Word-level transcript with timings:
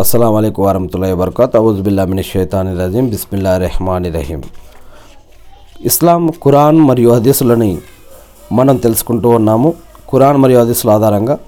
అస్సలం 0.00 0.34
అయికు 0.34 0.62
వరహతుల్లా 0.62 1.14
వబర్కాత్ 1.14 1.56
అవుజుబిల్లా 1.56 2.04
మిని 2.04 2.22
షైతాని 2.22 2.78
రజీం 2.78 3.08
బిస్మిల్లా 3.08 3.58
రెహమాని 3.58 4.10
రహీం 4.10 4.42
ఇస్లాం 5.80 6.30
ఖురాన్ 6.30 6.76
మరియు 6.76 7.10
హదీసులని 7.10 7.78
మనం 8.52 8.76
తెలుసుకుంటూ 8.76 9.28
ఉన్నాము. 9.28 9.74
ఖురాన్ 10.12 10.36
మరియు 10.36 10.60
హదీసుల 10.60 10.90
ఆధారంగా 10.90 11.38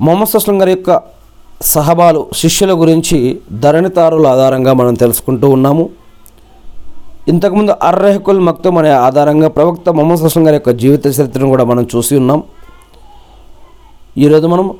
మొహమ్మద్ 0.00 0.28
సుస్లం 0.28 0.60
గారి 0.60 0.70
యొక్క 0.70 1.02
సహబాలు 1.62 2.26
శిష్యుల 2.36 2.72
గురించి 2.72 3.40
ధరణితారుల 3.52 4.26
ఆధారంగా 4.26 4.72
మనం 4.72 4.94
తెలుసుకుంటూ 4.94 5.48
ఉన్నాము. 5.48 5.90
ఇంతకుముందు 7.28 7.72
అర్రెహకుల్ 7.82 8.40
మక్తుమ్ 8.40 8.78
అనే 8.78 8.90
ఆధారంగా 8.90 9.48
ప్రవక్త 9.48 9.90
మొహమ్మద్ 9.90 10.20
సుస్లం 10.20 10.46
గారి 10.46 10.54
యొక్క 10.54 10.70
జీవిత 10.70 11.06
చరిత్రను 11.06 11.48
కూడా 11.48 11.64
మనం 11.64 11.86
చూసి 11.96 12.16
ఉన్నాం. 12.16 12.42
ఈరోజు 14.18 14.46
మనం 14.46 14.74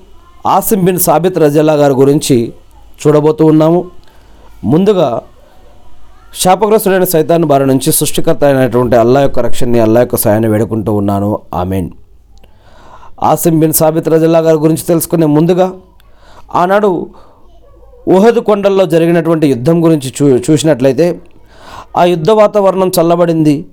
ఆసిం 0.46 0.84
బిన్ 0.84 0.98
సాబిత్ 0.98 1.38
రజల్లా 1.38 1.72
గారి 1.72 1.94
గురించి 1.94 2.52
చూడబోతూ 3.00 3.46
ఉన్నాము. 3.46 3.84
ముందుగా 4.64 5.22
శాపగ్రస్తుడైన 6.42 7.04
సైతాన్ 7.04 7.44
బారి 7.44 7.66
నుంచి 7.66 7.92
సృష్టికర్త 7.92 8.44
అయినటువంటి 8.44 8.96
అల్లా 8.96 9.20
యొక్క 9.20 9.38
రక్షణని 9.38 9.80
అల్లా 9.80 10.00
యొక్క 10.00 10.16
సాయాన్ని 10.16 10.48
వేడుకుంటూ 10.48 10.92
ఉన్నాను. 10.92 11.38
ఆమెన్. 11.54 11.90
ఆసిం 13.22 13.60
బిన్ 13.60 13.72
సాబిత్ 13.72 14.08
రజల్లా 14.08 14.38
గారి 14.38 14.56
గురించి 14.56 14.82
తెలుసుకునే 14.82 15.26
ముందుగా 15.26 15.72
ఆనాడు 16.54 17.06
ఉహద్ 18.08 18.40
కొండల్లో 18.40 18.86
జరిగినటువంటి 18.86 19.46
యుద్ధం 19.46 19.84
గురించి 19.84 20.12
చూ 20.18 20.38
చూసినట్లయితే 20.50 21.20
ఆ 21.96 22.04
యుద్ధ 22.04 22.30
వాతావరణం 22.30 22.92
చల్లబడింది. 23.00 23.66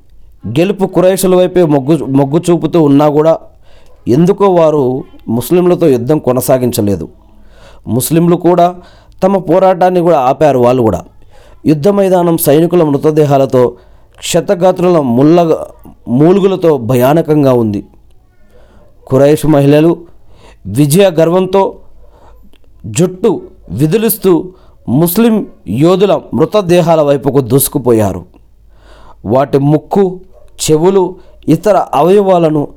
గెలుపు 0.48 0.86
కురైషుల 0.86 1.36
వైపే 1.36 1.64
మొగ్గు 1.64 2.06
మొగ్గు 2.06 2.44
చూపుతూ 2.50 2.82
ఉన్నా 2.84 3.10
కూడా 3.10 3.38
ఎందుకో 4.08 4.46
వారు 4.54 5.04
ముస్లింలతో 5.28 5.88
యుద్ధం 5.88 6.20
కొనసాగించలేదు. 6.20 7.10
ముస్లింలు 7.88 8.36
కూడా 8.36 8.76
తమ 9.24 9.38
పోరాటాన్ని 9.38 10.00
కూడా 10.00 10.20
ఆపారు 10.20 10.60
వాళ్ళు 10.60 10.82
కూడా. 10.82 11.06
యుద్ధ 11.66 11.90
మైదానం 11.90 12.38
సైనికుల 12.38 12.84
మృతదేహాలతో 12.84 13.76
క్షతగాత్రుల 14.20 15.00
ముళ్ళ 15.00 15.58
మూలుగులతో 16.08 16.78
భయానకంగా 16.78 17.54
ఉంది. 17.54 17.84
కురైష్ 19.08 19.46
మహిళలు 19.46 19.98
విజయ 20.68 21.12
గర్వంతో 21.20 21.76
జుట్టు 22.86 23.42
విదిలిస్తూ 23.70 24.52
ముస్లిం 24.90 25.48
యోధుల 25.70 26.20
మృతదేహాల 26.34 27.02
వైపుకు 27.02 27.40
దూసుకుపోయారు. 27.40 28.26
వాటి 29.26 29.58
ముక్కు 29.58 30.20
చెవులు 30.64 31.16
ఇతర 31.48 31.86
అవయవాలను 31.94 32.68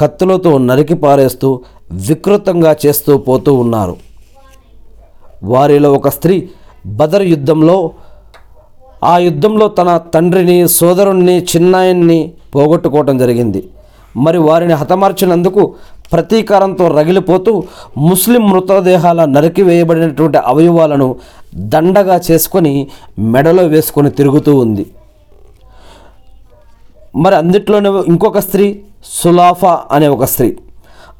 కత్తులతో 0.00 0.52
నరికి 0.68 0.96
పారేస్తూ 1.04 1.48
వికృతంగా 2.06 2.72
చేస్తూ 2.82 3.12
పోతూ 3.28 3.50
ఉన్నారు. 3.62 3.94
వారిలో 5.52 5.88
ఒక 5.98 6.08
స్త్రీ 6.16 6.36
బదర్ 6.98 7.24
యుద్ధంలో 7.34 7.76
ఆ 9.10 9.14
యుద్ధంలో 9.26 9.66
తన 9.78 9.90
తండ్రిని 10.14 10.56
సోదరుణ్ణి 10.78 11.36
చిన్నాయన్ని 11.50 12.18
పోగొట్టుకోవటం 12.54 13.14
జరిగింది. 13.22 13.60
మరి 14.24 14.38
వారిని 14.48 14.74
హతమార్చినందుకు 14.80 15.62
ప్రతీకారంతో 16.12 16.84
రగిలిపోతూ 16.98 17.52
ముస్లిం 18.06 18.42
మృతదేహాల 18.50 19.24
నరికివేయబడినటువంటి 19.34 20.38
అవయవాలను 20.52 21.08
దండగా 21.74 22.16
చేసుకొని 22.28 22.74
మెడలో 23.34 23.64
వేసుకొని 23.74 24.10
తిరుగుతూ 24.18 24.54
ఉంది. 24.64 24.86
మరి 27.24 27.36
అందుట్లోనే 27.42 27.90
ఇంకొక 28.12 28.38
స్త్రీ 28.38 28.66
సులాఫా 29.04 29.82
అనే 29.92 30.08
ఒక 30.08 30.24
స్త్రీ. 30.24 30.56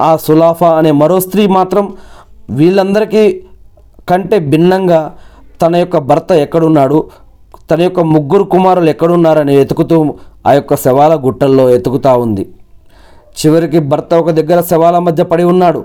ఆ 0.01 0.17
సులాఫా 0.17 0.69
అనే 0.79 0.91
మరో 0.91 1.21
స్త్రీ 1.21 1.47
మాత్రం 1.47 1.97
వీళ్ళందరికీ 2.51 3.43
కంటే 4.09 4.39
భిన్నంగా 4.39 5.15
తన 5.63 5.77
యొక్క 5.77 5.99
భర్త 5.99 6.33
ఎక్కడున్నాడు 6.33 7.05
తన 7.71 7.81
యొక్క 7.83 8.01
ముగ్గురు 8.01 8.45
కుమారులు 8.45 8.89
ఎక్కడున్నారని 8.91 9.57
వెతుకుతూ 9.57 10.15
ఆ 10.47 10.53
యొక్క 10.53 10.75
శవాల 10.75 11.15
గుట్టల్లో 11.15 11.71
ఎతుకుతూ 11.71 12.13
ఉంది. 12.19 12.55
చివరికి 13.41 13.79
భర్త 13.79 14.15
ఒక 14.15 14.31
దగ్గర 14.31 14.61
శవాల 14.61 14.99
మధ్య 14.99 15.23
పడి 15.23 15.45
ఉన్నాడు. 15.45 15.85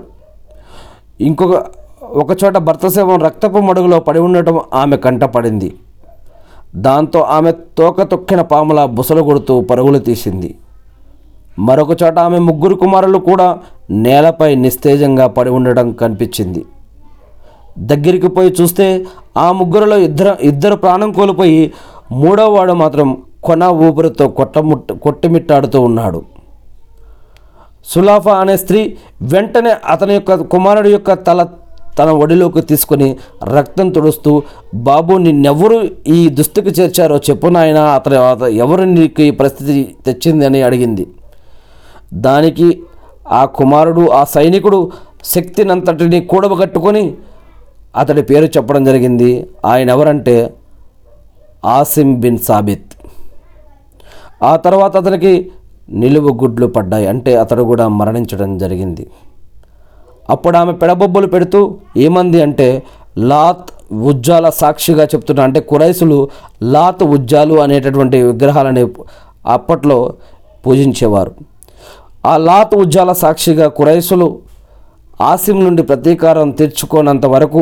ఇంకొక 1.20 1.64
ఒక 2.02 2.44
చోట 2.44 2.56
భర్త 2.56 2.88
శవం 2.88 3.22
రక్తపు 3.22 3.58
మడుగులో 3.58 4.00
పడి 4.00 4.18
ఉండటం 4.18 4.60
ఆమె 4.74 4.96
కంటపడింది 4.96 5.74
దాంతో 6.76 7.20
ఆమె 7.20 7.52
తోక 7.52 8.02
తొక్కిన 8.02 8.40
పాముల 8.40 8.84
బుసలు 8.84 9.22
కొడుతూ 9.22 9.60
పరుగులు 9.60 9.98
తీసింది. 9.98 10.58
మరొక 11.58 12.02
చోట 12.02 12.18
ఆమె 12.18 12.38
ముగ్గురు 12.38 12.74
కుమారులు 12.74 13.18
కూడా 13.18 13.58
నేలపై 13.90 14.54
నిస్తేజంగా 14.54 15.26
పడి 15.26 15.50
ఉండడం 15.50 15.92
కనిపించింది. 15.92 16.64
దగ్గరికి 17.78 18.28
పోయి 18.28 18.54
చూస్తే 18.60 19.06
ఆ 19.36 19.52
ముగ్గురులో 19.52 19.96
ఇద్దరు 19.96 20.36
ఇద్దరు 20.42 20.76
ప్రాణం 20.76 21.12
కోల్పోయి 21.12 21.72
మూడోవాడు 22.12 22.72
మాత్రం 22.72 23.16
కొన 23.42 23.64
ఊపిరితో 23.64 24.28
కొట్టముట్ట 24.28 24.92
కొట్టిమిట్టాడుతూ 24.92 25.80
ఉన్నాడు. 25.80 26.22
సులాఫా 27.84 28.34
అనే 28.34 28.56
స్త్రీ 28.56 28.96
వెంటనే 29.22 29.76
అతని 29.84 30.14
యొక్క 30.14 30.34
కుమారుడి 30.34 30.90
యొక్క 30.90 31.12
తల 31.12 31.46
తన 31.98 32.10
ఒడిలోకి 32.10 32.60
తీసుకొని 32.60 33.16
రక్తం 33.44 33.90
తుడుస్తూ 33.90 34.42
బాబు 34.74 35.14
నిన్నెవరు 35.14 35.88
ఈ 36.08 36.28
దుస్థితికి 36.28 36.80
చేర్చారో 36.80 37.16
చెప్పు 37.16 37.46
నాయన 37.46 37.78
అతని 37.78 38.16
ఎవరు 38.56 38.82
నీకు 38.82 39.22
ఈ 39.22 39.30
పరిస్థితి 39.30 39.96
తెచ్చింది? 40.06 40.46
అని 40.46 40.62
అడిగింది. 40.62 41.06
దానికి 42.14 42.82
ఆ 43.30 43.44
కుమారుడు 43.44 44.08
ఆ 44.08 44.24
సైనికుడు 44.24 44.92
శక్తినంతటిని 45.24 46.20
కూడబగట్టుకొని 46.20 47.14
అతడి 47.96 48.22
పేరు 48.22 48.44
చెప్పడం 48.44 48.84
జరిగింది. 48.84 49.46
ఆయన 49.64 49.90
ఎవరంటే 49.90 50.54
ఆసిమ్ 51.64 52.16
బిన్ 52.16 52.38
సాబిత్. 52.38 52.94
ఆ 54.42 54.56
తర్వాత 54.56 54.96
అతనికి 54.96 55.50
నిలువు 55.90 56.34
గుడ్లు 56.42 56.66
పడ్డాయి. 56.66 57.06
అంటే 57.06 57.36
అతడు 57.36 57.62
కూడా 57.62 57.88
మరణించడం 57.88 58.58
జరిగింది. 58.58 59.06
అప్పుడు 60.30 60.56
ఆమె 60.56 60.72
పెడబొబ్బలు 60.72 61.26
పెడుతూ 61.26 61.78
ఏమంది 61.96 62.42
అంటే 62.42 62.82
లాత్ 63.18 63.92
ఉజ్జాల 63.92 64.48
సాక్షిగా 64.48 65.04
చెప్తున్నా. 65.04 65.44
అంటే 65.44 65.60
కురైసులు 65.60 66.28
లాత్ 66.62 67.02
ఉజ్జాలు 67.02 67.54
అనేటటువంటి 67.54 68.22
విగ్రహాలని 68.22 68.86
అప్పట్లో 69.46 70.14
పూజించేవారు. 70.66 71.55
ఆ 72.26 72.36
లాత్ 72.44 72.74
ఉజ్జాల 72.74 73.12
సాక్షిగా 73.12 73.66
కురైసులు 73.68 74.28
ఆసిం 75.20 75.58
నుండి 75.64 75.82
ప్రతీకారం 75.82 76.48
తీర్చుకోనంత 76.52 77.26
వరకు 77.26 77.60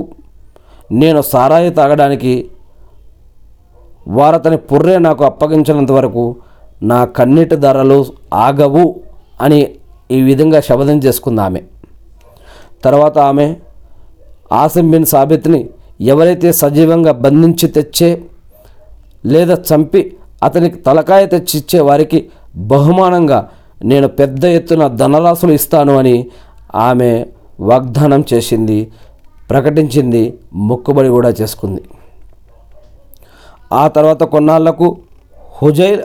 నేను 0.92 1.20
సారాయి 1.22 1.70
తాగడానికి 1.70 2.32
వారతని 4.10 4.58
పుర్రే 4.64 4.96
నాకు 4.98 5.22
అప్పగించినంత 5.24 5.92
వరకు 5.92 6.24
నా 6.82 7.04
కన్నీటి 7.16 7.56
ధరలు 7.56 7.98
ఆగవు 8.38 8.84
అని 9.40 9.60
ఈ 10.10 10.18
విధంగా 10.22 10.60
శపథం 10.60 10.98
చేసుకుంది 10.98 11.40
ఆమె. 11.40 11.60
తర్వాత 12.84 13.18
ఆమె 13.28 13.46
ఆసిం 14.52 14.90
బిన్ 14.90 15.04
సాబిత్ని 15.04 15.60
ఎవరైతే 16.06 16.52
సజీవంగా 16.52 17.12
బంధించి 17.24 17.66
తెచ్చే 17.68 18.10
లేదా 19.24 19.54
చంపి 19.68 20.02
అతనికి 20.42 20.78
తలకాయ 20.82 21.24
తెచ్చిచ్చే 21.26 21.80
వారికి 21.80 22.18
బహుమానంగా 22.64 23.38
నేను 23.82 24.08
పెద్ద 24.08 24.44
ఎత్తున 24.44 24.86
ధనరాశులు 24.86 25.52
ఇస్తాను 25.52 25.98
అని 25.98 26.26
ఆమె 26.74 27.26
వాగ్దానం 27.60 28.24
చేసింది 28.34 28.92
ప్రకటించింది 29.50 30.38
మొక్కుబడి 30.54 31.08
కూడా 31.08 31.28
చేసుకుంది. 31.40 31.82
ఆ 33.72 33.88
తర్వాత 33.88 34.22
కొన్నాళ్ళకు 34.22 34.96
హుజైర్ 35.62 36.02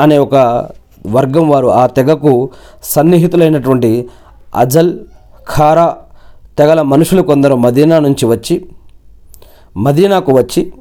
అనే 0.00 0.18
ఒక 0.18 0.34
వర్గం 1.06 1.48
వారు 1.48 1.66
ఆ 1.66 1.86
తెగకు 1.86 2.50
సన్నిహితులైనటువంటి 2.84 4.08
అజల్ 4.54 4.98
ఖారా 5.48 5.96
తెగల 6.58 6.82
మనుషులు 6.82 7.22
కొందరు 7.22 7.54
మదీనా 7.54 7.98
నుంచి 7.98 8.26
వచ్చి 8.26 8.68
మదీనాకు 9.76 10.32
వచ్చి 10.32 10.72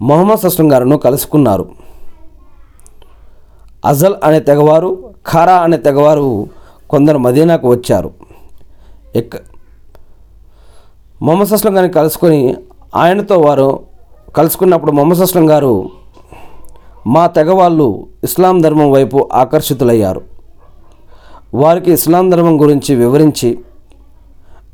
మొహమ్మద్ 0.00 0.38
సస్లం 0.38 0.72
గారును 0.72 0.96
కలుసుకున్నారు. 0.96 1.64
అజల్ 3.84 4.14
అనే 4.24 4.40
తెగవారు 4.40 5.14
ఖారా 5.32 5.56
అనే 5.56 5.76
తెగవారు 5.76 6.46
కొందరు 6.90 7.18
మదీనాకు 7.18 7.70
వచ్చారు. 7.70 8.10
ఎక్క 9.16 9.36
మొహమ్మద్ 11.22 11.48
సస్లం 11.48 11.76
గారిని 11.76 11.92
కలుసుకొని 11.92 12.56
ఆయనతో 12.96 13.38
వారు 13.38 13.80
కలుసుకున్నప్పుడు 14.36 14.92
మొహమ్మద్ 14.92 15.18
సస్లం 15.18 15.50
గారు 15.50 15.90
మా 17.06 17.26
తెగవాళ్ళు 17.26 18.06
ఇస్లాం 18.24 18.60
ధర్మం 18.60 18.90
వైపు 18.90 19.28
ఆకర్షితులయ్యారు. 19.32 20.22
వారికి 21.54 21.92
ఇస్లాం 21.92 22.30
ధర్మం 22.30 22.60
గురించి 22.60 22.94
వివరించి 22.94 23.58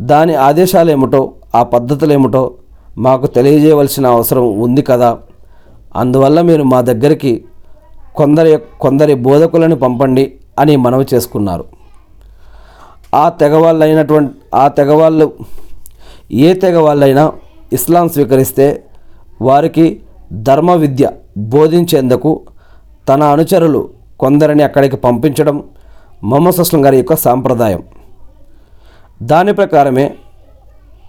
దాని 0.01 0.35
ఆదేశాలు 0.35 0.91
ఏమిటో 0.91 1.33
ఆ 1.55 1.62
పద్ధతులు 1.62 2.12
ఏమిటో 2.12 2.55
మాకు 2.99 3.27
తెలియజేయవలసిన 3.27 4.07
అవసరం 4.07 4.61
ఉంది 4.61 4.83
కదా. 4.83 5.19
అందువల్ల 5.97 6.41
మీరు 6.41 6.62
మా 6.62 6.81
దగ్గరికి 6.81 7.45
కొందరి 8.20 8.52
కొందరి 8.81 9.14
బోధకులను 9.26 9.76
పంపండి 9.76 10.25
అని 10.58 10.75
మనవి 10.84 11.06
చేసుకున్నారు. 11.14 11.64
ఆ 13.14 13.25
తెగవాళ్ళైనటువంటి 13.40 14.32
ఆ 14.55 14.64
తెగవాళ్ళు 14.78 15.26
ఏ 16.46 16.50
తెగవాళ్ళైనా 16.64 17.25
ఇస్లాం 17.72 18.06
స్వీకరిస్తే 18.08 18.67
వారికి 19.43 19.87
ధర్మ 20.49 20.70
విద్య 20.82 21.06
బోధించేందుకు 21.55 22.31
తన 23.08 23.22
అనుచరులు 23.34 23.81
కొందరిని 24.20 24.62
అక్కడికి 24.62 24.96
పంపించడం 24.96 25.56
మొహమ్మద్ 26.25 26.55
సుస్లం 26.55 26.81
గారి 26.87 26.96
యొక్క 26.96 27.14
సాంప్రదాయం. 27.26 27.82
దాని 29.23 29.52
ప్రకారమే 29.52 30.06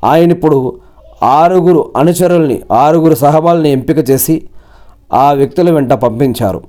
ఆయన 0.04 0.30
ఇప్పుడు 0.32 0.60
ఆరుగురు 1.24 1.82
అనుచరుల్ని 1.98 2.58
ఆరుగురు 2.72 3.16
సహబాల్ని 3.16 3.70
ఎంపిక 3.72 4.00
చేసి 4.10 4.36
ఆ 5.14 5.26
వ్యక్తుల 5.40 5.70
వెంట 5.74 5.94
పంపించారు. 6.06 6.62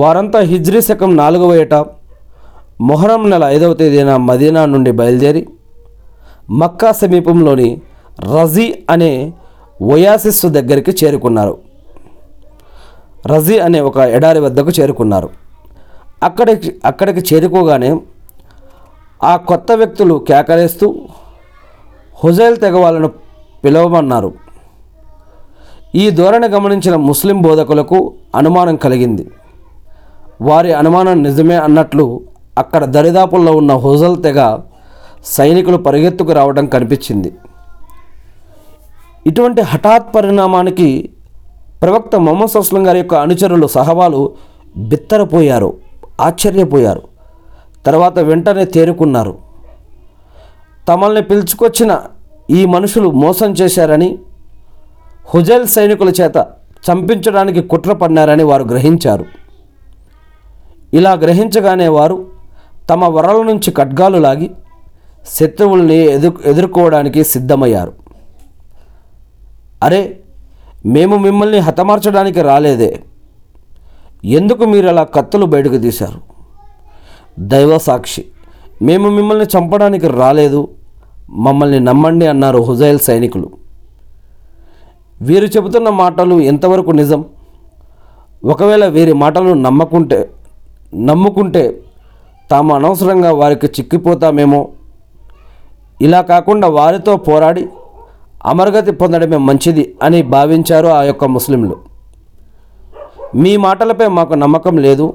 వారంతా 0.00 0.38
హిజ్రీ 0.50 0.80
శకం 0.82 1.10
నాలుగవ 1.16 1.54
ఏట 1.62 1.74
మొహరం 2.88 3.22
నెల 3.30 3.44
ఐదవ 3.56 3.74
తేదీన 3.74 4.12
మదీనా 4.28 4.62
నుండి 4.72 4.90
బయలుదేరి 4.98 5.42
మక్కా 6.60 6.90
సమీపంలోని 6.92 7.68
రజీ 8.34 8.66
అనే 8.90 9.12
ఒయాసిస్ 9.82 10.42
దగ్గరికి 10.56 10.92
చేరుకున్నారు. 11.00 11.54
రజీ 13.32 13.56
అనే 13.58 13.80
ఒక 13.80 13.96
ఎడారి 14.16 14.40
వద్దకు 14.40 14.72
చేరుకున్నారు. 14.80 15.28
అక్కడికి 16.22 16.70
అక్కడికి 16.84 17.22
చేరుకోగానే 17.28 17.90
ఆ 19.24 19.36
కొత్త 19.50 19.72
వ్యక్తులు 19.72 20.14
కేకలేస్తూ 20.28 20.86
హుజైల్ 22.24 22.56
తెగ 22.56 22.76
వాళ్ళను 22.84 23.08
పిలవమన్నారు. 23.64 24.30
ఈ 26.02 26.04
ధోరణి 26.10 26.48
గమనించిన 26.54 26.96
ముస్లిం 27.10 27.38
బోధకులకు 27.42 27.98
అనుమానం 28.34 28.76
కలిగింది. 28.76 29.24
వారి 30.40 30.72
అనుమానం 30.72 31.22
నిజమే 31.22 31.54
అన్నట్లు 31.54 32.20
అక్కడ 32.58 32.84
దరిదాపుల్లో 32.84 33.52
ఉన్న 33.52 33.74
హుజల్ 33.74 34.22
తెగ 34.22 34.58
సైనికులు 35.24 35.76
పరిగెత్తుకు 35.76 36.32
రావడం 36.32 36.66
కనిపించింది. 36.66 37.34
ఇటువంటి 39.26 39.60
హఠాత్ 39.60 40.14
పరిణామానికి 40.14 41.10
ప్రవక్త 41.82 42.16
మొహమ్మద్ 42.16 42.50
సస్లం 42.50 42.86
గారి 42.86 42.98
యొక్క 42.98 43.14
అనుచరులు 43.14 43.66
సహవాలు 43.66 44.34
బిత్తరపోయారు 44.76 45.74
ఆశ్చర్యపోయారు. 46.20 47.02
తర్వాత 47.86 48.18
వెంటనే 48.18 48.64
తేరుకున్నారు. 48.64 49.38
తమల్ని 50.88 51.22
పిలుచుకొచ్చిన 51.22 52.00
ఈ 52.50 52.66
మనుషులు 52.66 53.10
మోసం 53.10 53.52
చేశారని 53.52 54.18
హుజైల్ 55.34 55.66
సైనికుల 55.66 56.08
చేత 56.08 56.36
చంపించడానికి 56.90 57.62
కుట్ర 57.62 57.92
పన్నారని 57.92 58.42
వారు 58.42 58.64
గ్రహించారు. 58.64 59.45
ఇలా 60.96 61.12
గ్రహించగానే 61.12 61.88
వారు 61.88 62.16
తమ 62.90 63.04
వరల 63.04 63.38
నుంచి 63.42 63.70
ఖడ్గాలు 63.70 64.18
లాగి 64.18 64.48
శత్రువుల్ని 65.28 65.98
ఎదు 66.16 66.28
ఎదుర్కోవడానికి 66.44 67.20
సిద్ధమయ్యారు. 67.24 67.92
అరే 69.82 70.02
మేము 70.86 71.16
మిమ్మల్ని 71.16 71.58
హతమార్చడానికి 71.58 72.40
రాలేదే. 72.42 72.90
ఎందుకు 74.24 74.64
మీరు 74.64 74.88
అలా 74.88 75.04
కత్తులు 75.16 75.46
బయటకు 75.46 75.78
తీశారు? 75.78 76.20
దైవ 77.38 77.78
సాక్షి 77.78 78.24
మేము 78.82 79.08
మిమ్మల్ని 79.10 79.46
చంపడానికి 79.54 80.08
రాలేదు. 80.20 80.60
మమ్మల్ని 81.44 81.80
నమ్మండి 81.80 82.26
అన్నారు 82.26 82.58
హుజైల్ 82.68 82.98
సైనికులు. 82.98 83.48
వీరు 85.22 85.46
చెబుతున్న 85.46 85.88
మాటలు 85.88 86.34
ఎంతవరకు 86.50 86.90
నిజం? 86.90 87.24
ఒకవేళ 88.44 88.84
వీరి 88.96 89.12
మాటలు 89.12 89.52
నమ్మకుంటే 89.54 90.18
నమ్ముకుంటే 90.94 91.80
తాము 92.50 92.74
అనవసరంగా 92.74 93.32
వారికి 93.32 93.66
చిక్కిపోతామేమో. 93.66 94.68
ఇలా 96.00 96.20
కాకుండా 96.20 96.68
వారితో 96.68 97.16
పోరాడి 97.16 97.68
అమరగతి 98.44 98.92
పొందడమే 98.92 99.36
మంచిది 99.36 99.94
అని 100.02 100.22
భావించారు 100.22 100.86
ఆ 100.86 101.02
యొక్క 101.02 101.24
ముస్లింలు. 101.24 101.76
మీ 103.34 103.56
మాటలపై 103.56 104.06
మాకు 104.06 104.34
నమ్మకం 104.34 104.78
లేదు. 104.78 105.14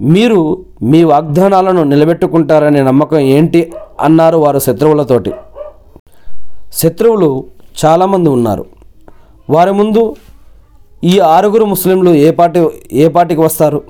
మీరు 0.00 0.64
మీ 0.82 1.04
వాగ్దానాలను 1.04 1.84
నిలబెట్టుకుంటారనే 1.84 2.82
నమ్మకం 2.82 3.18
ఏంటి 3.18 3.72
అన్నారు 4.00 4.36
వారు 4.36 4.58
శత్రువులతోటి. 4.58 5.32
శత్రువులు 6.72 7.44
చాలామంది 7.84 8.30
ఉన్నారు. 8.30 8.66
వారి 9.50 9.72
ముందు 9.72 10.14
ఈ 11.04 11.18
ఆరుగురు 11.18 11.64
ముస్లింలు 11.64 12.10
ఏ 12.10 12.30
పాటి 12.30 12.68
ఏ 12.92 13.08
పాటికి 13.08 13.40
వస్తారు? 13.40 13.82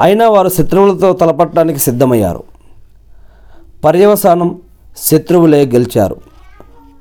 అయినా 0.00 0.28
వారు 0.28 0.48
శత్రువులతో 0.48 1.12
తలపట్టడానికి 1.12 1.78
సిద్ధమయ్యారు. 1.78 2.42
పర్యవసానం 3.84 4.58
శత్రువులే 4.96 5.64
గెలిచారు. 5.64 6.16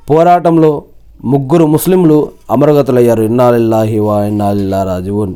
పోరాటంలో 0.10 0.84
ముగ్గురు 1.25 1.66
ముస్లింలు 1.66 2.30
అమరగతులయ్యారు. 2.51 3.24
ఇన్నాలిల్లాహి 3.24 4.00
వా 4.00 4.25
ఇన్నాలిల్లా 4.25 4.84
రాజువున్. 4.84 5.34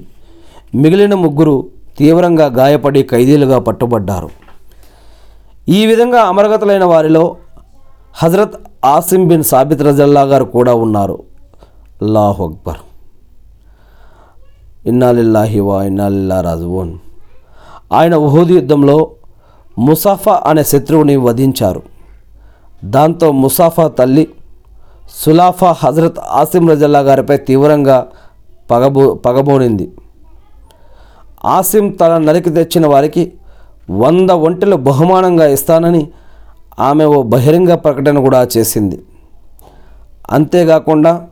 మిగిలిన 0.76 1.14
ముగ్గురు 1.14 1.68
తీవ్రంగా 1.98 2.46
గాయపడి 2.46 3.04
ఖైదీలుగా 3.04 3.60
పట్టుబడ్డారు. 3.60 4.30
ఈ 5.70 5.86
విధంగా 5.86 6.22
అమరగతులైన 6.22 6.84
వారిలో 6.84 7.38
హజరత్ 8.14 8.54
ఆసిం 8.86 9.28
బిన్ 9.28 9.44
సాబిత్ 9.44 9.82
రజల్లా 9.82 10.22
గారు 10.22 10.46
కూడా 10.46 10.74
ఉన్నారు. 10.74 11.24
అల్లాహు 12.02 12.44
అక్బర్. 12.44 12.78
ఇన్నాలిల్లాహి 14.88 15.60
వా 15.60 15.84
ఇన్నాలిల్లా 15.84 16.42
రాజువోన్. 16.42 16.94
ఆయన 17.92 18.16
ఉహూద్ 18.16 18.52
యుద్ధంలో 18.52 19.12
ముసాఫా 19.80 20.44
అనే 20.46 20.64
శత్రువుని 20.64 21.16
వధించారు. 21.18 21.82
దాంతో 22.86 23.32
ముసాఫా 23.32 23.88
తల్లి 23.88 24.28
సులాఫా 25.24 25.76
హజరత్ 25.84 26.20
ఆసిం 26.20 26.70
రజల్లా 26.70 27.00
గారిపై 27.00 27.38
తీవ్రంగా 27.38 28.08
పగబో 28.72 29.14
పగబోనింది. 29.14 29.92
ఆసిం 31.46 31.90
తన 31.90 32.18
నరికి 32.18 32.50
తెచ్చిన 32.50 32.88
వారికి 32.88 33.34
వంద 33.90 34.30
ఒంటెలు 34.30 34.76
బహుమానంగా 34.76 35.48
ఇస్తానని 35.48 36.08
ఆమె 36.80 37.06
ఓ 37.06 37.24
బహిరంగ 37.24 37.74
ప్రకటన 37.76 38.20
కూడా 38.20 38.48
చేసింది. 38.58 38.98
అంతేకాకుండా 40.32 41.28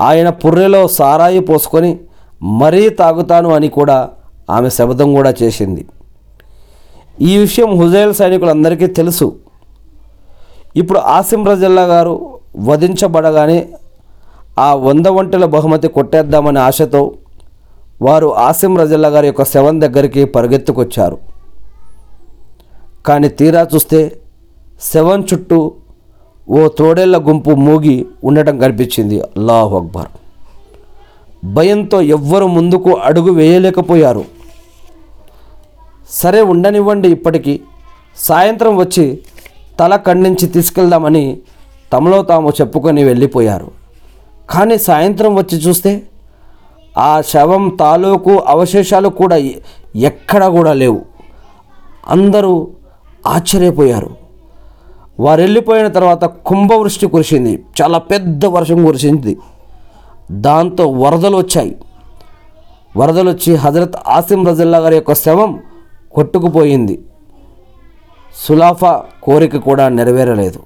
ఆయన 0.00 0.28
పుర్రెలో 0.28 0.88
సారాయి 0.88 1.40
పోసుకొని 1.40 1.98
మరీ 2.42 2.88
తాగుతాను 2.88 3.48
అని 3.48 3.68
కూడా 3.68 4.08
ఆమె 4.56 4.68
శబదం 4.76 5.08
కూడా 5.14 5.30
చేసింది. 5.42 5.82
ఈ 7.30 7.32
విషయం 7.36 7.70
హుజైల్ 7.80 8.14
సైనికులందరికీ 8.20 8.86
తెలుసు. 8.98 9.26
ఇప్పుడు 10.76 10.98
ఆసిం 10.98 11.42
రజల్లా 11.50 11.84
గారు 11.92 12.14
వధించబడగానే 12.68 13.58
ఆ 14.58 14.68
వంద 14.86 15.06
ఒంటెల 15.18 15.44
బహుమతి 15.54 15.88
కొట్టేద్దామనే 15.96 16.60
ఆశతో 16.60 17.02
వారు 18.02 18.28
ఆసిం 18.46 18.72
రజల్లా 18.78 19.08
గారి 19.08 19.26
యొక్క 19.26 19.44
శవం 19.52 19.80
దగ్గరికి 19.80 20.22
పరిగెత్తుకొచ్చారు. 20.24 21.18
కానీ 23.06 23.28
తీరా 23.38 23.62
చూస్తే 23.74 24.00
శవం 24.92 25.20
చుట్టూ 25.30 25.58
ఓ 26.50 26.60
తోడేళ్ళ 26.78 27.16
గుంపు 27.28 27.50
మూగి 27.66 27.96
ఉండటం 28.24 28.58
కనిపించింది. 28.58 29.16
అల్లాహ్ 29.20 29.74
అక్బర్. 29.74 30.10
భయంతో 31.56 31.98
ఎవ్వరు 32.16 32.46
ముందుకు 32.56 32.90
అడుగు 33.08 33.32
వేయలేకపోయారు. 33.32 34.24
సరే 36.10 36.40
ఉండనివ్వండి 36.40 37.08
ఇప్పటికీ. 37.08 37.60
సాయంత్రం 38.16 38.76
వచ్చి 38.76 39.18
తల 39.80 39.96
ఖండించి 39.96 40.46
తీసుకెళ్దామని 40.48 41.38
తమలో 41.92 42.22
తాము 42.22 42.50
చెప్పుకొని 42.50 43.04
వెళ్ళిపోయారు. 43.04 43.70
కానీ 44.50 44.78
సాయంత్రం 44.78 45.34
వచ్చి 45.34 45.58
చూస్తే 45.58 46.02
ఆ 46.98 47.20
శవం 47.20 47.68
తాలూకు 47.68 48.38
అవశేషాలు 48.38 49.08
కూడా 49.08 49.36
ఎక్కడ 49.36 49.70
ఎక్కడా 49.96 50.48
కూడా 50.48 50.72
లేవు. 50.72 51.02
అందరూ 52.08 52.68
ఆశ్చర్యపోయారు. 53.26 54.16
వారు 55.20 55.40
వెళ్ళిపోయిన 55.40 55.86
తర్వాత 55.86 56.24
కుంభవృష్టి 56.24 57.06
కురిసింది. 57.06 57.64
చాలా 57.82 57.98
పెద్ద 57.98 58.46
వర్షం 58.46 58.84
కురిసింది. 58.84 59.38
దాంతో 60.30 60.86
వరదలు 60.86 61.36
వచ్చాయి. 61.36 61.76
వరదలు 62.96 63.30
వచ్చి 63.30 63.54
హజరత్ 63.54 63.94
ఆసిం 64.08 64.46
రజిల్లా 64.46 64.78
గారి 64.78 64.94
యొక్క 64.94 65.14
శవం 65.14 65.60
కొట్టుకుపోయింది. 66.14 66.96
సులాఫా 68.42 69.04
కోరిక 69.22 69.56
కూడా 69.56 69.88
నెరవేరలేదు. 69.88 70.60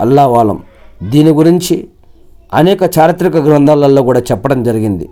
అల్లా 0.00 0.26
వాలం 0.26 0.58
దీని 1.12 1.30
గురించి 1.30 1.88
అనేక 2.60 2.82
చారిత్రక 2.98 3.36
గ్రంథాలలో 3.36 4.02
కూడా 4.02 4.20
చెప్పడం 4.20 4.62
జరిగింది. 4.62 5.08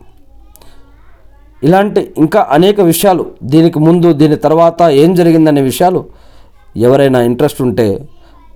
ఇలాంటి 1.62 2.00
ఇంకా 2.18 2.40
అనేక 2.50 2.80
విషయాలు 2.80 3.26
దీనికి 3.42 3.78
ముందు 3.78 4.12
దీని 4.12 4.36
తర్వాత 4.36 4.82
ఏం 5.02 5.14
జరిగిందనే 5.14 5.62
విషయాలు 5.62 6.00
ఎవరైనా 6.76 7.20
ఇంట్రెస్ట్ 7.20 7.62
ఉంటే 7.62 7.88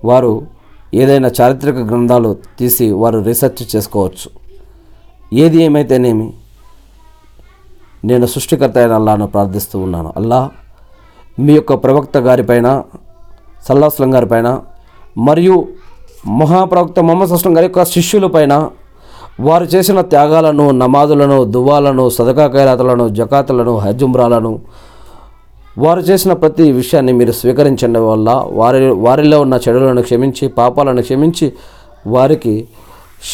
వారు 0.05 0.33
ఏదైనా 0.93 1.31
చారిత్రక 1.41 1.75
గ్రంథాలు 1.75 2.37
తీసి 2.59 2.91
వారు 2.91 3.19
రీసెర్చ్ 3.19 3.75
చేసుకోవచ్చు. 3.75 4.29
ఏది 5.33 5.63
ఏమైతేనేమి 5.63 6.27
నేను 8.05 8.25
సృష్టికర్త 8.25 8.77
అయిన 8.77 8.93
అల్లాను 8.93 9.25
ప్రార్థిస్తూ 9.27 9.79
ఉన్నాను. 9.79 10.13
అల్లా 10.17 10.49
మీ 11.39 11.53
యొక్క 11.53 11.73
ప్రవక్త 11.73 12.17
గారిపైన 12.17 12.83
సల్లాస్లం 13.67 14.13
గారిపైన 14.15 14.59
మరియు 15.17 15.67
మహాప్రవక్త 16.27 16.99
మొహమ్మద్ 16.99 17.29
సస్లం 17.29 17.57
గారి 17.57 17.65
యొక్క 17.65 17.83
శిష్యులపైన 17.83 18.69
వారు 19.39 19.63
చేసిన 19.63 20.01
త్యాగాలను 20.01 20.71
నమాజులను 20.71 21.43
దువ్వాలను 21.43 22.09
సదకా 22.09 22.47
కైరాతలను 22.47 23.09
జకాతులను 23.09 23.77
హజుమ్రాలను 23.77 24.51
వారు 25.77 25.99
చేసిన 25.99 26.33
ప్రతి 26.33 26.71
విషయాన్ని 26.71 27.13
మీరు 27.13 27.31
స్వీకరించండి. 27.31 27.99
వల్ల 27.99 28.29
వారి 28.51 28.89
వారిలో 29.05 29.41
ఉన్న 29.41 29.59
చెడులను 29.67 30.01
క్షమించి 30.01 30.47
పాపాలను 30.47 31.01
క్షమించి 31.01 31.53
వారికి 32.07 32.67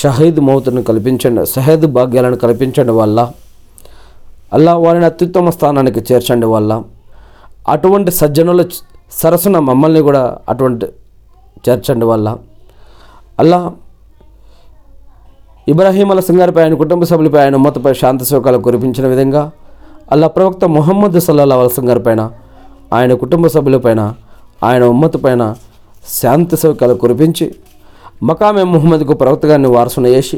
షహీద్ 0.02 0.40
మౌతును 0.40 0.84
కల్పించండి 0.84 1.46
షహీద్ 1.46 1.86
భాగ్యాలను 1.94 2.38
కల్పించండి. 2.38 2.92
వల్ల 2.92 3.32
అల్లా 4.52 4.74
వారిని 4.76 5.06
అత్యుత్తమ 5.06 5.50
స్థానానికి 5.50 6.02
చేర్చండి 6.12 6.46
వల్ల 6.46 6.72
అటువంటి 7.70 8.12
సజ్జనుల 8.12 8.62
సరసన 9.12 9.60
మమ్మల్ని 9.60 10.02
కూడా 10.02 10.24
అటువంటి 10.50 10.86
చేర్చండి 11.70 12.06
వల్ల. 12.06 12.28
అల్లా 13.40 13.60
ఇబ్రాహీం 15.68 16.12
అల 16.12 16.20
సింగారిపై 16.20 16.62
ఆయన 16.64 16.74
కుటుంబ 16.74 17.04
సభ్యులపై 17.04 17.40
ఆయన 17.40 17.56
ఉమ్మతపై 17.56 17.92
శాంతి 17.94 18.26
శోకాలు 18.26 18.58
కురిపించిన 18.58 19.08
విధంగా 19.08 19.44
అల్లా 20.12 20.28
ప్రవక్త 20.28 20.66
మొహమ్మద్ 20.66 21.20
సల్లా 21.20 21.56
అలసంగారి 21.56 22.00
పైన 22.00 22.22
ఆయన 22.94 23.14
కుటుంబ 23.14 23.48
సభ్యులపైన 23.48 24.02
ఆయన 24.64 24.84
ఉమ్మతపైన 24.84 25.44
శాంతి 26.06 26.58
శోకాలు 26.58 26.94
కురిపించి 26.94 27.46
మకామే 28.24 28.64
ముహమ్మద్కు 28.64 29.14
ప్రవక్త 29.14 29.46
గారిని 29.46 29.68
వారసున 29.68 30.08
చేసి 30.08 30.38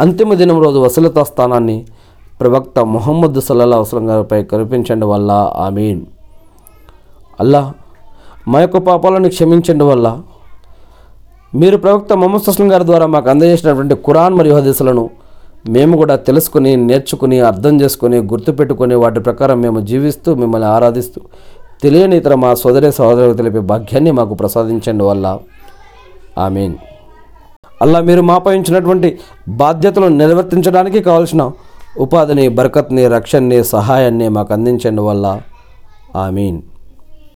అంతిమ 0.00 0.34
దినం 0.34 0.58
రోజు 0.62 0.78
వసలతా 0.78 1.22
స్థానాన్ని 1.24 1.76
ప్రవక్త 2.40 2.78
ముహమ్మద్ 2.78 3.40
సల్లా 3.40 3.78
వసలం 3.78 4.10
గారిపై 4.10 4.42
కనిపించండి 4.42 5.06
వల్ల 5.06 5.52
ఆమీన్. 5.54 6.00
అల్లా 7.40 7.74
మా 8.48 8.60
యొక్క 8.60 8.78
పాపాలను 8.78 9.28
క్షమించండి 9.28 9.84
వల్ల. 9.84 10.22
మీరు 11.54 11.76
ప్రవక్త 11.76 12.12
మొహమ్మద్ 12.12 12.48
అస్లం 12.48 12.72
గారి 12.72 12.84
ద్వారా 12.84 13.06
మాకు 13.06 13.30
అందజేసినటువంటి 13.30 13.94
ఖురాన్ 13.94 14.34
మరియు 14.34 14.54
హదీసులను 14.56 15.10
మేము 15.68 15.96
కూడా 15.96 16.16
తెలుసుకుని 16.16 16.76
నేర్చుకుని 16.76 17.40
అర్థం 17.40 17.80
చేసుకుని 17.80 18.18
గుర్తుపెట్టుకుని 18.18 18.94
వాటి 18.94 19.20
ప్రకారం 19.20 19.60
మేము 19.60 19.80
జీవిస్తూ 19.80 20.34
మిమ్మల్ని 20.34 20.68
ఆరాధిస్తూ 20.68 21.20
తెలియని 21.82 22.16
ఇతర 22.16 22.34
మా 22.34 22.54
సోదరి 22.54 22.92
సహోదరులకు 22.92 23.36
తెలిపే 23.36 23.58
భాగ్యాన్ని 23.58 24.10
మాకు 24.10 24.34
ప్రసాదించండి 24.34 25.04
వల్ల 25.04 25.38
ఆమీన్. 26.38 26.74
అల్లా 27.82 28.00
మీరు 28.00 28.20
మాపై 28.20 28.58
ఉంచినటువంటి 28.58 29.18
బాధ్యతలను 29.48 30.16
నిర్వర్తించడానికి 30.16 31.00
కావాల్సిన 31.00 31.50
ఉపాధిని 32.04 32.48
బరకత్ని 32.48 33.08
రక్షణని 33.08 33.64
సహాయాన్ని 33.64 34.28
మాకు 34.28 34.52
అందించండి 34.52 35.02
వల్ల 35.02 35.26
ఆమీన్. 36.16 36.62